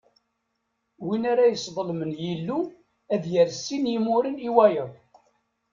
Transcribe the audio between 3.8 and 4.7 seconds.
n imuren i